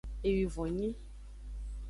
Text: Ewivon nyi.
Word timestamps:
Ewivon 0.27 0.69
nyi. 0.79 0.91